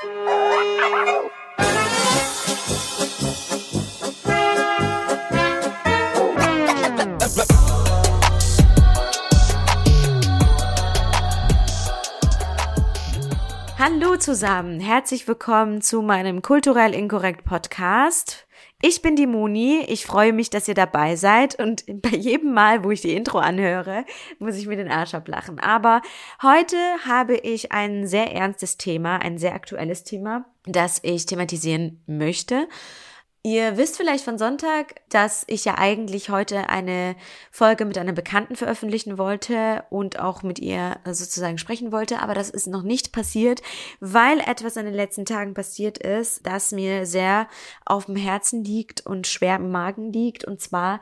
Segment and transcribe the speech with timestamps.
[0.00, 0.06] Hallo
[14.18, 18.46] zusammen, herzlich willkommen zu meinem kulturell inkorrekt Podcast.
[18.80, 22.84] Ich bin die Moni, ich freue mich, dass ihr dabei seid und bei jedem Mal,
[22.84, 24.04] wo ich die Intro anhöre,
[24.38, 25.58] muss ich mir den Arsch ablachen.
[25.58, 26.00] Aber
[26.42, 32.68] heute habe ich ein sehr ernstes Thema, ein sehr aktuelles Thema, das ich thematisieren möchte.
[33.50, 37.16] Ihr wisst vielleicht von Sonntag, dass ich ja eigentlich heute eine
[37.50, 42.50] Folge mit einer Bekannten veröffentlichen wollte und auch mit ihr sozusagen sprechen wollte, aber das
[42.50, 43.62] ist noch nicht passiert,
[44.00, 47.48] weil etwas in den letzten Tagen passiert ist, das mir sehr
[47.86, 50.44] auf dem Herzen liegt und schwer im Magen liegt.
[50.44, 51.00] Und zwar,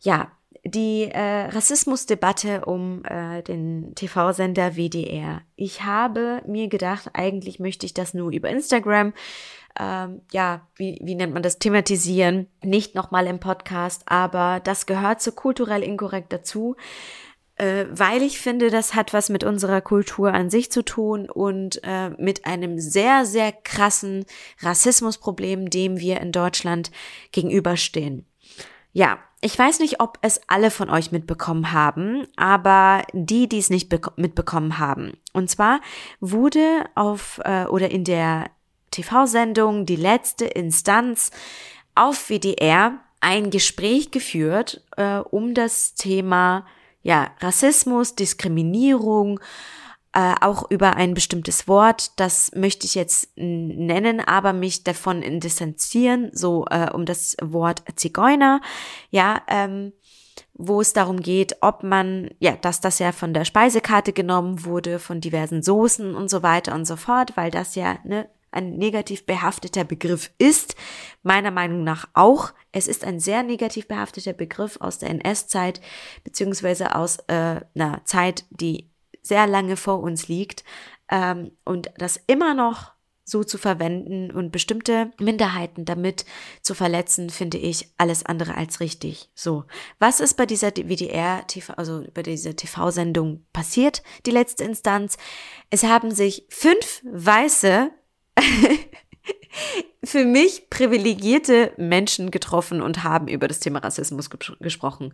[0.00, 0.30] ja,
[0.64, 5.40] die äh, Rassismusdebatte um äh, den TV-Sender WDR.
[5.56, 9.14] Ich habe mir gedacht, eigentlich möchte ich das nur über Instagram
[9.78, 12.48] ähm, ja, wie, wie nennt man das, thematisieren.
[12.62, 16.76] Nicht nochmal im Podcast, aber das gehört zu kulturell inkorrekt dazu
[17.58, 21.80] äh, weil ich finde, das hat was mit unserer Kultur an sich zu tun und
[21.82, 24.24] äh, mit einem sehr, sehr krassen
[24.60, 26.90] Rassismusproblem, dem wir in Deutschland
[27.32, 28.26] gegenüberstehen.
[28.92, 33.70] Ja, ich weiß nicht, ob es alle von euch mitbekommen haben, aber die, die es
[33.70, 35.12] nicht mitbekommen haben.
[35.32, 35.80] Und zwar
[36.20, 38.50] wurde auf äh, oder in der
[38.90, 41.30] TV-Sendung Die letzte Instanz
[41.94, 46.66] auf WDR ein Gespräch geführt äh, um das Thema
[47.02, 49.40] ja, Rassismus, Diskriminierung,
[50.12, 56.30] äh, auch über ein bestimmtes Wort, das möchte ich jetzt nennen, aber mich davon distanzieren,
[56.32, 58.60] so äh, um das Wort Zigeuner,
[59.10, 59.92] ja, ähm,
[60.54, 64.98] wo es darum geht, ob man, ja, dass das ja von der Speisekarte genommen wurde,
[64.98, 69.26] von diversen Soßen und so weiter und so fort, weil das ja ne, ein negativ
[69.26, 70.76] behafteter Begriff ist,
[71.22, 72.52] meiner Meinung nach auch.
[72.72, 75.80] Es ist ein sehr negativ behafteter Begriff aus der NS-Zeit,
[76.24, 78.90] beziehungsweise aus äh, einer Zeit, die
[79.22, 80.64] sehr lange vor uns liegt.
[81.10, 82.92] Ähm, und das immer noch
[83.28, 86.24] so zu verwenden und bestimmte Minderheiten damit
[86.62, 89.30] zu verletzen, finde ich alles andere als richtig.
[89.34, 89.64] So,
[89.98, 94.02] was ist bei dieser WDR TV, also bei dieser TV-Sendung passiert?
[94.24, 95.18] Die letzte Instanz.
[95.70, 97.90] Es haben sich fünf weiße
[100.04, 105.12] für mich privilegierte Menschen getroffen und haben über das Thema Rassismus ge gesprochen.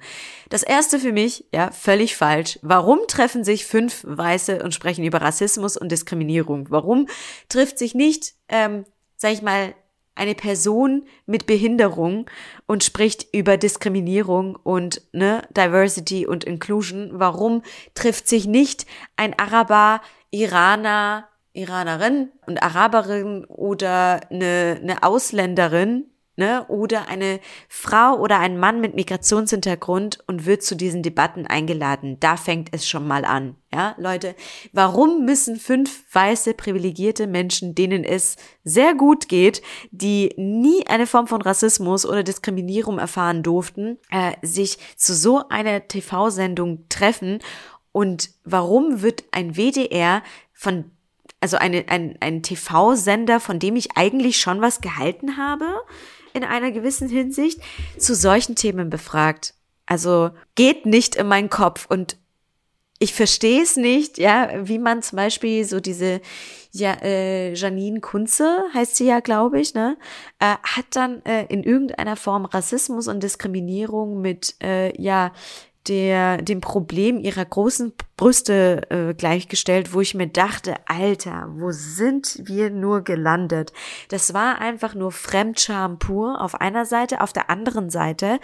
[0.50, 2.58] Das erste für mich, ja, völlig falsch.
[2.62, 6.70] Warum treffen sich fünf Weiße und sprechen über Rassismus und Diskriminierung?
[6.70, 7.08] Warum
[7.48, 8.84] trifft sich nicht, ähm,
[9.16, 9.74] sag ich mal,
[10.14, 12.30] eine Person mit Behinderung
[12.66, 17.10] und spricht über Diskriminierung und ne, Diversity und Inclusion.
[17.14, 17.62] Warum
[17.94, 18.86] trifft sich nicht
[19.16, 28.40] ein Araber, Iraner, Iranerin und Araberin oder eine, eine Ausländerin, ne, oder eine Frau oder
[28.40, 32.18] ein Mann mit Migrationshintergrund und wird zu diesen Debatten eingeladen.
[32.20, 33.56] Da fängt es schon mal an.
[33.72, 34.34] Ja, Leute,
[34.72, 41.26] warum müssen fünf weiße privilegierte Menschen, denen es sehr gut geht, die nie eine Form
[41.26, 47.38] von Rassismus oder Diskriminierung erfahren durften, äh, sich zu so einer TV-Sendung treffen?
[47.92, 50.22] Und warum wird ein WDR
[50.52, 50.90] von
[51.44, 55.66] also eine, ein, ein TV-Sender, von dem ich eigentlich schon was gehalten habe,
[56.32, 57.60] in einer gewissen Hinsicht,
[57.98, 59.52] zu solchen Themen befragt.
[59.84, 62.16] Also geht nicht in meinen Kopf und
[62.98, 66.22] ich verstehe es nicht, ja, wie man zum Beispiel so diese
[66.72, 69.98] ja, äh, Janine Kunze, heißt sie ja, glaube ich, ne,
[70.38, 75.32] äh, hat dann äh, in irgendeiner Form Rassismus und Diskriminierung mit, äh, ja,
[75.88, 82.40] der, dem Problem ihrer großen Brüste äh, gleichgestellt, wo ich mir dachte, Alter, wo sind
[82.44, 83.72] wir nur gelandet?
[84.08, 88.40] Das war einfach nur Fremdscham pur auf einer Seite, auf der anderen Seite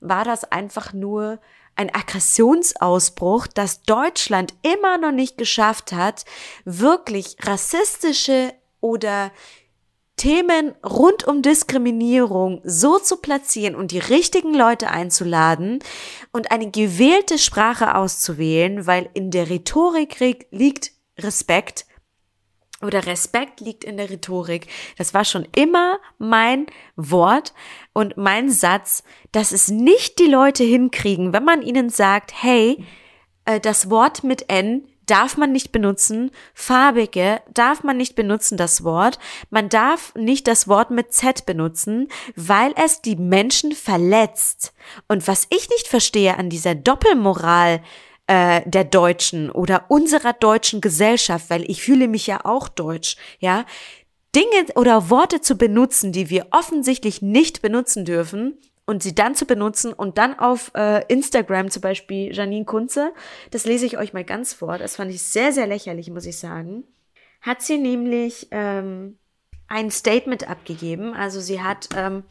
[0.00, 1.40] war das einfach nur
[1.74, 6.24] ein Aggressionsausbruch, dass Deutschland immer noch nicht geschafft hat,
[6.64, 9.30] wirklich rassistische oder
[10.16, 15.80] Themen rund um Diskriminierung so zu platzieren und die richtigen Leute einzuladen
[16.32, 20.18] und eine gewählte Sprache auszuwählen, weil in der Rhetorik
[20.50, 21.86] liegt Respekt
[22.82, 24.68] oder Respekt liegt in der Rhetorik.
[24.96, 26.66] Das war schon immer mein
[26.96, 27.54] Wort
[27.92, 29.02] und mein Satz,
[29.32, 32.84] dass es nicht die Leute hinkriegen, wenn man ihnen sagt, hey,
[33.44, 38.84] äh, das Wort mit N darf man nicht benutzen, farbige darf man nicht benutzen, das
[38.84, 39.18] Wort.
[39.50, 44.74] Man darf nicht das Wort mit Z benutzen, weil es die Menschen verletzt.
[45.08, 47.80] Und was ich nicht verstehe an dieser Doppelmoral
[48.26, 53.64] äh, der Deutschen oder unserer deutschen Gesellschaft, weil ich fühle mich ja auch deutsch, ja,
[54.34, 59.46] Dinge oder Worte zu benutzen, die wir offensichtlich nicht benutzen dürfen, und sie dann zu
[59.46, 63.12] benutzen und dann auf äh, Instagram zum Beispiel Janine Kunze,
[63.50, 66.38] das lese ich euch mal ganz vor, das fand ich sehr, sehr lächerlich, muss ich
[66.38, 66.84] sagen,
[67.42, 69.18] hat sie nämlich ähm,
[69.68, 72.22] ein Statement abgegeben, also sie hat ähm,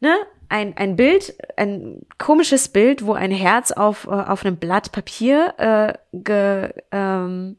[0.00, 0.16] ne,
[0.48, 5.54] ein, ein Bild, ein komisches Bild, wo ein Herz auf, äh, auf einem Blatt Papier
[5.58, 7.56] äh, ge, ähm,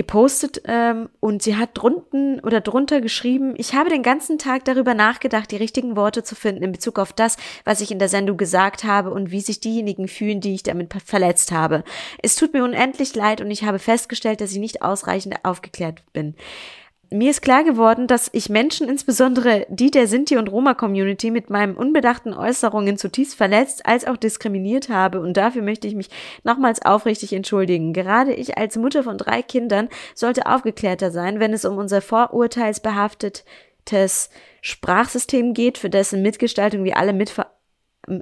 [0.00, 4.94] gepostet ähm, und sie hat drunten oder drunter geschrieben, ich habe den ganzen Tag darüber
[4.94, 7.36] nachgedacht, die richtigen Worte zu finden in Bezug auf das,
[7.66, 10.94] was ich in der Sendung gesagt habe und wie sich diejenigen fühlen, die ich damit
[11.04, 11.84] verletzt habe.
[12.22, 16.34] Es tut mir unendlich leid und ich habe festgestellt, dass ich nicht ausreichend aufgeklärt bin
[17.12, 21.74] mir ist klar geworden, dass ich Menschen, insbesondere die der Sinti- und Roma-Community, mit meinen
[21.74, 26.08] unbedachten Äußerungen zutiefst verletzt als auch diskriminiert habe und dafür möchte ich mich
[26.44, 27.92] nochmals aufrichtig entschuldigen.
[27.92, 34.30] Gerade ich als Mutter von drei Kindern sollte aufgeklärter sein, wenn es um unser vorurteilsbehaftetes
[34.62, 37.48] Sprachsystem geht, für dessen Mitgestaltung wir alle mitver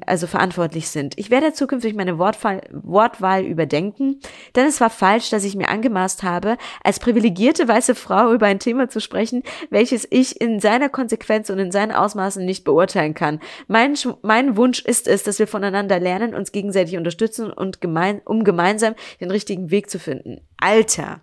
[0.07, 1.19] also verantwortlich sind.
[1.19, 4.21] Ich werde zukünftig meine Wortwahl, Wortwahl überdenken,
[4.57, 8.59] denn es war falsch, dass ich mir angemaßt habe, als privilegierte weiße Frau über ein
[8.59, 13.41] Thema zu sprechen, welches ich in seiner Konsequenz und in seinen Ausmaßen nicht beurteilen kann.
[13.67, 18.45] Mein, mein Wunsch ist es, dass wir voneinander lernen, uns gegenseitig unterstützen und gemein, um
[18.45, 20.41] gemeinsam den richtigen Weg zu finden.
[20.59, 21.21] Alter.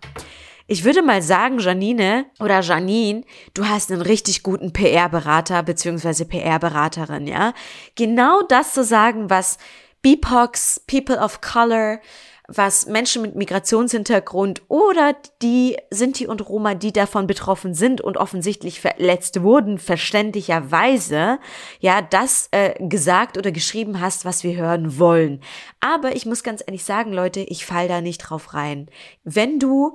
[0.68, 3.22] Ich würde mal sagen, Janine oder Janine,
[3.54, 7.52] du hast einen richtig guten PR-Berater beziehungsweise PR-Beraterin, ja?
[7.94, 9.58] Genau das zu sagen, was
[10.02, 12.00] BIPOX, People of Color,
[12.48, 18.80] was Menschen mit Migrationshintergrund oder die Sinti und Roma, die davon betroffen sind und offensichtlich
[18.80, 21.38] verletzt wurden, verständlicherweise,
[21.78, 25.40] ja, das äh, gesagt oder geschrieben hast, was wir hören wollen.
[25.80, 28.88] Aber ich muss ganz ehrlich sagen, Leute, ich fall da nicht drauf rein.
[29.24, 29.94] Wenn du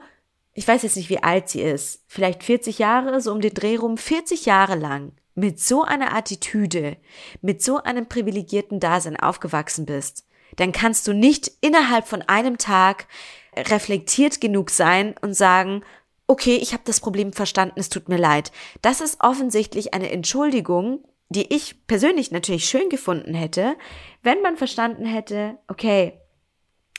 [0.54, 3.78] ich weiß jetzt nicht, wie alt sie ist, vielleicht 40 Jahre, so um den Dreh
[3.78, 6.98] rum, 40 Jahre lang mit so einer Attitüde,
[7.42, 10.26] mit so einem privilegierten Dasein aufgewachsen bist,
[10.58, 13.08] dann kannst du nicht innerhalb von einem Tag
[13.56, 15.84] reflektiert genug sein und sagen,
[16.28, 18.52] okay, ich habe das Problem verstanden, es tut mir leid.
[18.82, 23.76] Das ist offensichtlich eine Entschuldigung, die ich persönlich natürlich schön gefunden hätte,
[24.22, 26.21] wenn man verstanden hätte, okay,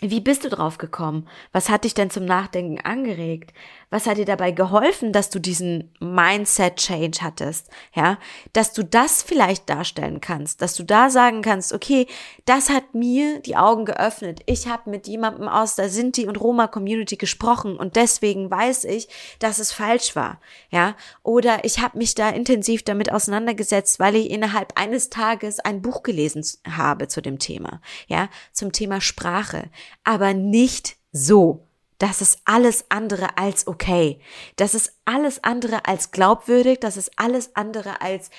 [0.03, 1.29] wie bist du drauf gekommen?
[1.53, 3.53] Was hat dich denn zum Nachdenken angeregt?
[3.89, 7.69] Was hat dir dabei geholfen, dass du diesen Mindset Change hattest?
[7.95, 8.19] Ja,
[8.53, 12.07] dass du das vielleicht darstellen kannst, dass du da sagen kannst, okay,
[12.47, 14.41] das hat mir die Augen geöffnet.
[14.47, 19.09] Ich habe mit jemandem aus der Sinti und Roma Community gesprochen und deswegen weiß ich,
[19.39, 20.41] dass es falsch war.
[20.71, 25.81] Ja, oder ich habe mich da intensiv damit auseinandergesetzt, weil ich innerhalb eines Tages ein
[25.81, 27.81] Buch gelesen habe zu dem Thema.
[28.09, 29.71] Ja, zum Thema Sprache
[30.05, 31.67] aber nicht so.
[31.99, 34.19] Das ist alles andere als okay.
[34.57, 36.81] Das ist alles andere als glaubwürdig.
[36.81, 38.31] Das ist alles andere als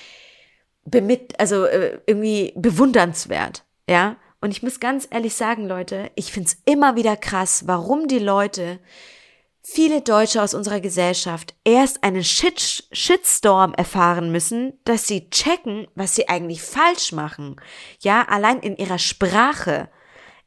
[0.84, 3.64] bemit, also äh, irgendwie bewundernswert.
[3.88, 4.16] Ja.
[4.40, 8.78] Und ich muss ganz ehrlich sagen, Leute, ich find's immer wieder krass, warum die Leute,
[9.62, 16.14] viele Deutsche aus unserer Gesellschaft erst einen Shit Shitstorm erfahren müssen, dass sie checken, was
[16.14, 17.56] sie eigentlich falsch machen.
[18.00, 19.88] Ja, allein in ihrer Sprache.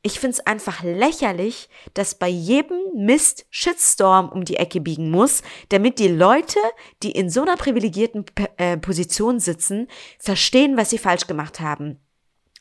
[0.07, 5.99] Ich find's einfach lächerlich, dass bei jedem Mist Shitstorm um die Ecke biegen muss, damit
[5.99, 6.59] die Leute,
[7.03, 8.23] die in so einer privilegierten
[8.55, 11.99] äh, Position sitzen, verstehen, was sie falsch gemacht haben.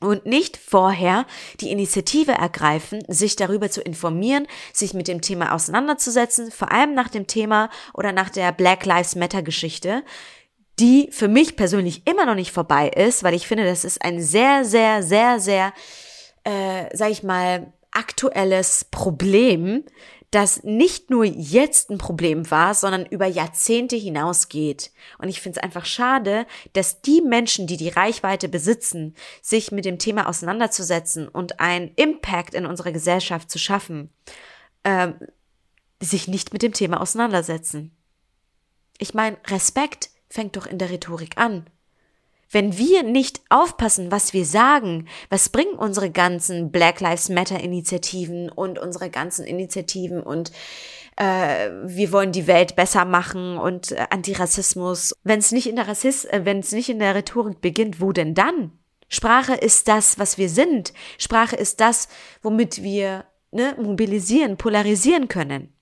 [0.01, 1.25] Und nicht vorher
[1.61, 7.11] die Initiative ergreifen, sich darüber zu informieren, sich mit dem Thema auseinanderzusetzen, vor allem nach
[7.11, 10.03] dem Thema oder nach der Black Lives Matter Geschichte,
[10.81, 14.21] die für mich persönlich immer noch nicht vorbei ist, weil ich finde, das ist ein
[14.21, 15.73] sehr, sehr, sehr, sehr
[16.47, 19.83] äh, sag ich mal, aktuelles Problem,
[20.31, 24.93] das nicht nur jetzt ein Problem war, sondern über Jahrzehnte hinausgeht.
[25.19, 29.85] Und ich finde es einfach schade, dass die Menschen, die die Reichweite besitzen, sich mit
[29.85, 34.11] dem Thema auseinanderzusetzen und einen Impact in unserer Gesellschaft zu schaffen,
[34.85, 35.13] äh,
[36.01, 37.97] sich nicht mit dem Thema auseinandersetzen.
[38.99, 41.67] Ich meine, Respekt fängt doch in der Rhetorik an.
[42.51, 48.49] Wenn wir nicht aufpassen, was wir sagen, was bringen unsere ganzen Black Lives Matter Initiativen
[48.49, 50.53] und unsere ganzen Initiativen und
[51.17, 55.15] äh, wir wollen die Welt besser machen und äh, Antirassismus.
[55.25, 58.13] Wenn es nicht in der Rassist, äh, wenn es nicht in der Rhetorik beginnt, wo
[58.13, 58.73] denn dann?
[59.09, 60.93] Sprache ist das, was wir sind.
[61.19, 62.09] Sprache ist das,
[62.43, 65.73] womit wir ne, mobilisieren, polarisieren können.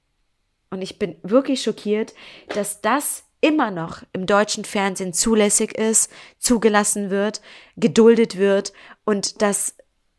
[0.71, 2.15] Und ich bin wirklich schockiert,
[2.49, 7.43] dass das immer noch im deutschen Fernsehen zulässig ist, zugelassen wird,
[7.77, 8.73] geduldet wird
[9.05, 9.77] und dass,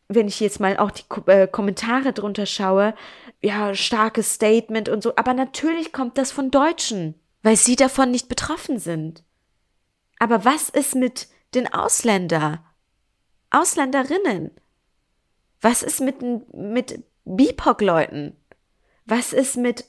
[0.08, 2.94] wenn ich jetzt mal auch die äh, Kommentare drunter schaue,
[3.41, 7.15] ja, starkes Statement und so, aber natürlich kommt das von Deutschen.
[7.41, 9.24] weil sie davon nicht betroffen sind.
[10.17, 12.65] Aber was ist mit den Ausländer?
[13.51, 14.50] Ausländerinnen?
[15.62, 16.24] Was ist mit,
[16.55, 18.36] mit BIPOC-Leuten?
[19.05, 19.86] Was ist mit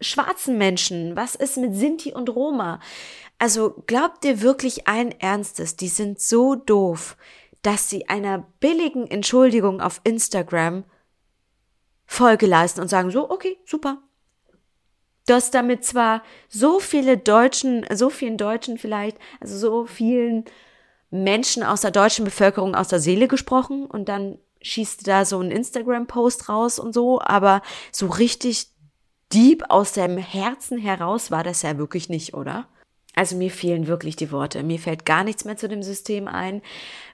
[0.00, 1.16] schwarzen Menschen?
[1.16, 2.80] Was ist mit Sinti und Roma?
[3.38, 7.16] Also glaubt ihr wirklich allen Ernstes, die sind so doof,
[7.62, 10.84] dass sie einer billigen Entschuldigung auf Instagram
[12.06, 14.02] Folge leisten und sagen so, okay, super.
[15.26, 20.44] Dass damit zwar so viele Deutschen, so vielen Deutschen vielleicht, also so vielen
[21.10, 25.50] Menschen aus der deutschen Bevölkerung aus der Seele gesprochen und dann schießt da so ein
[25.50, 28.68] Instagram-Post raus und so, aber so richtig
[29.32, 32.66] deep aus dem Herzen heraus war das ja wirklich nicht, oder?
[33.14, 34.62] Also mir fehlen wirklich die Worte.
[34.62, 36.62] Mir fällt gar nichts mehr zu dem System ein.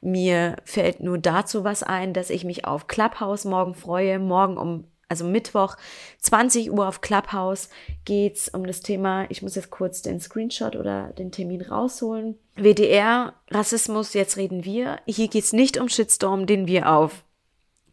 [0.03, 4.19] Mir fällt nur dazu was ein, dass ich mich auf Clubhouse morgen freue.
[4.19, 5.77] Morgen um, also Mittwoch,
[6.21, 7.71] 20 Uhr auf Clubhouse
[8.05, 12.37] geht's um das Thema, ich muss jetzt kurz den Screenshot oder den Termin rausholen.
[12.57, 14.99] WDR, Rassismus, jetzt reden wir.
[15.07, 17.25] Hier geht's nicht um Shitstorm, den wir auf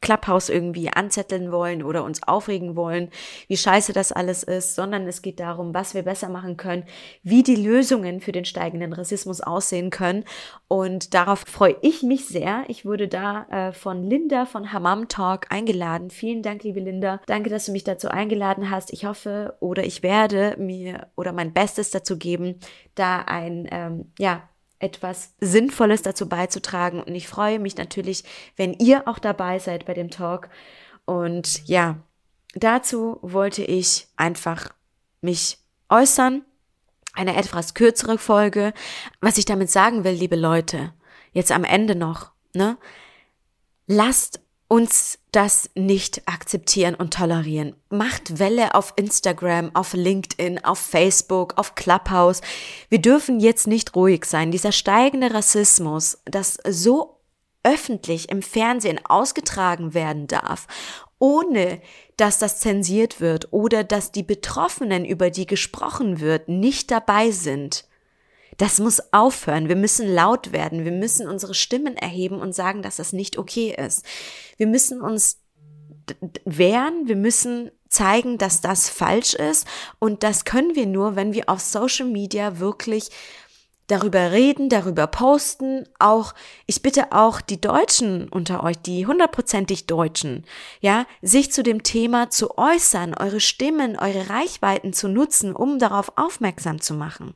[0.04, 3.10] Clubhouse irgendwie anzetteln wollen oder uns aufregen wollen,
[3.48, 6.84] wie scheiße das alles ist, sondern es geht darum, was wir besser machen können,
[7.24, 10.26] wie die Lösungen für den steigenden Rassismus aussehen können.
[10.68, 12.66] Und darauf freue ich mich sehr.
[12.68, 16.10] Ich wurde da äh, von Linda von Hammam Talk eingeladen.
[16.10, 17.22] Vielen Dank, liebe Linda.
[17.26, 18.92] Danke, dass du mich dazu eingeladen hast.
[18.92, 22.60] Ich hoffe oder ich werde mir oder mein Bestes dazu geben,
[22.96, 24.44] da ein ähm, ja
[24.84, 27.02] etwas Sinnvolles dazu beizutragen.
[27.02, 28.24] Und ich freue mich natürlich,
[28.58, 30.50] wenn ihr auch dabei seid bei dem Talk.
[31.06, 31.98] Und ja,
[32.54, 34.74] dazu wollte ich einfach
[35.22, 35.58] mich
[35.90, 36.44] äußern.
[37.14, 38.74] Eine etwas kürzere Folge.
[39.22, 40.94] Was ich damit sagen will, liebe Leute,
[41.32, 42.78] jetzt am Ende noch, ne?
[43.86, 44.42] Lasst
[44.74, 47.76] uns das nicht akzeptieren und tolerieren.
[47.92, 52.42] Macht Welle auf Instagram, auf LinkedIn, auf Facebook, auf Clubhouse.
[52.90, 54.50] Wir dürfen jetzt nicht ruhig sein.
[54.50, 57.20] Dieser steigende Rassismus, das so
[57.62, 60.66] öffentlich im Fernsehen ausgetragen werden darf,
[61.20, 61.80] ohne
[62.18, 67.86] dass das zensiert wird oder dass die Betroffenen, über die gesprochen wird, nicht dabei sind.
[68.64, 69.68] Das muss aufhören.
[69.68, 70.86] Wir müssen laut werden.
[70.86, 74.06] Wir müssen unsere Stimmen erheben und sagen, dass das nicht okay ist.
[74.56, 75.42] Wir müssen uns
[76.46, 77.10] wehren.
[77.10, 79.68] Wir müssen zeigen, dass das falsch ist.
[80.00, 83.10] Und das können wir nur, wenn wir auf Social Media wirklich
[83.88, 86.34] darüber reden, darüber posten, auch,
[86.66, 90.46] ich bitte auch die Deutschen unter euch, die hundertprozentig Deutschen,
[90.80, 96.14] ja, sich zu dem Thema zu äußern, eure Stimmen, eure Reichweiten zu nutzen, um darauf
[96.18, 97.36] aufmerksam zu machen.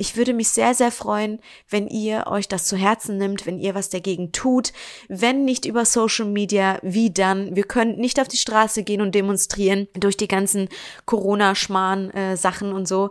[0.00, 3.74] Ich würde mich sehr, sehr freuen, wenn ihr euch das zu Herzen nimmt, wenn ihr
[3.74, 4.72] was dagegen tut.
[5.08, 7.54] Wenn nicht über Social Media, wie dann?
[7.54, 10.70] Wir können nicht auf die Straße gehen und demonstrieren durch die ganzen
[11.04, 13.10] Corona-Schmarrn-Sachen äh, und so,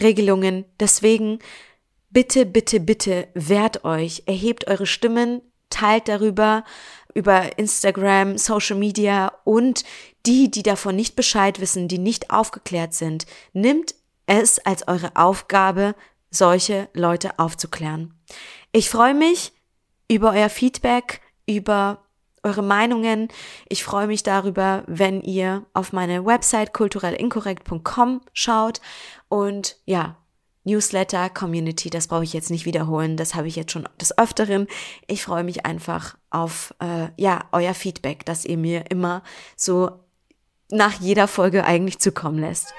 [0.00, 0.64] Regelungen.
[0.80, 1.40] Deswegen
[2.08, 6.64] bitte, bitte, bitte wehrt euch, erhebt eure Stimmen, teilt darüber,
[7.12, 9.84] über Instagram, Social Media und
[10.24, 13.94] die, die davon nicht Bescheid wissen, die nicht aufgeklärt sind, nimmt
[14.24, 15.96] es als eure Aufgabe,
[16.30, 18.14] solche Leute aufzuklären.
[18.72, 19.52] Ich freue mich
[20.08, 22.04] über euer Feedback, über
[22.42, 23.28] eure Meinungen.
[23.68, 28.80] Ich freue mich darüber, wenn ihr auf meine Website kulturellinkorrekt.com schaut
[29.28, 30.16] und ja,
[30.64, 34.66] Newsletter, Community, das brauche ich jetzt nicht wiederholen, das habe ich jetzt schon des Öfteren.
[35.06, 39.22] Ich freue mich einfach auf äh, ja euer Feedback, das ihr mir immer
[39.56, 39.90] so
[40.70, 42.74] nach jeder Folge eigentlich zukommen lässt.